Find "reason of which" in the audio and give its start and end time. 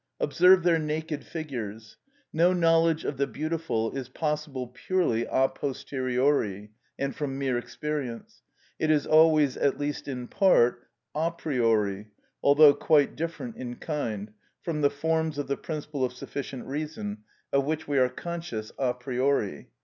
16.65-17.87